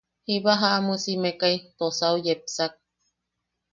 Jiba 0.27 0.53
jaʼamusimekai 0.61 1.57
tosau 1.77 2.15
yepsak. 2.25 2.73